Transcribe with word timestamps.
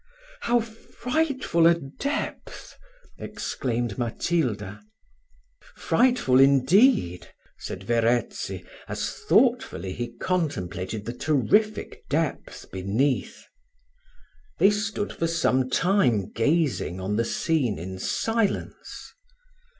"How 0.39 0.59
frightful 0.61 1.67
a 1.67 1.75
depth!" 1.75 2.75
exclaimed 3.19 3.99
Matilda. 3.99 4.81
"Frightful 5.75 6.39
indeed," 6.39 7.27
said 7.59 7.83
Verezzi, 7.83 8.65
as 8.87 9.13
thoughtfully 9.13 9.93
he 9.93 10.07
contemplated 10.17 11.05
the 11.05 11.13
terrific 11.13 12.07
depth 12.09 12.71
beneath. 12.71 13.45
They 14.57 14.71
stood 14.71 15.13
for 15.13 15.27
some 15.27 15.69
time 15.69 16.31
gazing 16.31 16.99
on 16.99 17.15
the 17.15 17.23
scene 17.23 17.77
in 17.77 17.99
silence. 17.99 19.13